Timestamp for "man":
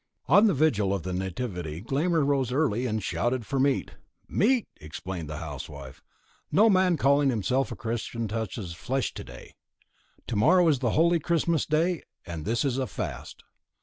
6.71-6.97